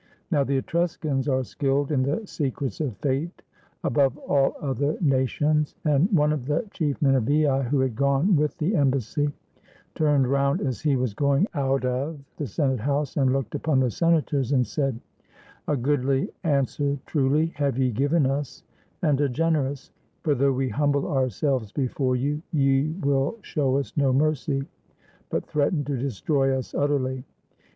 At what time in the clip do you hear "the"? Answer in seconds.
0.43-0.57, 2.01-2.25, 6.47-6.67, 8.57-8.75, 12.37-12.47, 13.79-13.91